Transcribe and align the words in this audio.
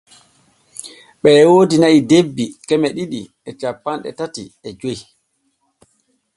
Ɓee 1.21 1.41
woodi 1.49 1.75
na’i 1.79 1.99
debbi 2.09 2.45
keme 2.67 2.87
ɗiɗi 2.95 3.19
e 3.49 3.51
cappanɗe 3.59 4.09
tati 4.19 4.43
e 4.67 4.69
joy. 4.79 4.99